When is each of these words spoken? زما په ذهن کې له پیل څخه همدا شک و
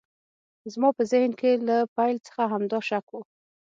زما 0.73 0.89
په 0.97 1.03
ذهن 1.11 1.31
کې 1.39 1.51
له 1.67 1.77
پیل 1.95 2.17
څخه 2.27 2.43
همدا 2.53 2.79
شک 2.89 3.07
و 3.11 3.15